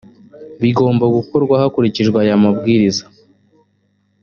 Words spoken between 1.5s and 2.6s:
hakurikijwe aya